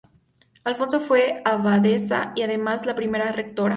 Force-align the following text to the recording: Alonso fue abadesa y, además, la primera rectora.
Alonso 0.63 0.99
fue 0.99 1.43
abadesa 1.45 2.33
y, 2.35 2.41
además, 2.41 2.87
la 2.87 2.95
primera 2.95 3.31
rectora. 3.31 3.69